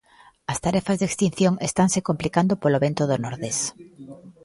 As 0.51 0.57
tarefas 0.65 0.97
de 0.99 1.07
extinción 1.09 1.53
estanse 1.69 1.99
complicando 2.09 2.53
polo 2.61 2.81
vento 2.85 3.03
do 3.09 3.17
nordés. 3.23 3.57